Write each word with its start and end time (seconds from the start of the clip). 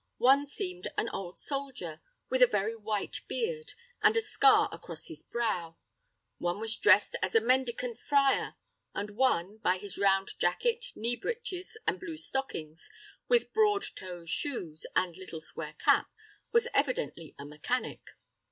One 0.17 0.47
seemed 0.47 0.89
an 0.97 1.09
old 1.09 1.37
soldier, 1.37 2.01
with 2.27 2.41
a 2.41 2.47
very 2.47 2.75
white 2.75 3.21
beard, 3.27 3.73
and 4.01 4.17
a 4.17 4.21
scar 4.23 4.67
across 4.71 5.09
his 5.09 5.21
brow; 5.21 5.77
one 6.39 6.59
was 6.59 6.75
dressed 6.75 7.15
as 7.21 7.35
a 7.35 7.39
mendicant 7.39 7.99
friar; 7.99 8.55
and 8.95 9.11
one, 9.11 9.57
by 9.59 9.77
his 9.77 9.99
round 9.99 10.33
jacket, 10.39 10.91
knee 10.95 11.17
breeches, 11.17 11.77
and 11.85 11.99
blue 11.99 12.17
stockings, 12.17 12.89
with 13.27 13.53
broad 13.53 13.83
toed 13.95 14.27
shoes 14.29 14.87
and 14.95 15.17
a 15.17 15.19
little 15.19 15.39
square 15.39 15.75
cap, 15.77 16.09
was 16.51 16.67
evidently 16.73 17.35
a 17.37 17.45
mechanic. 17.45 18.01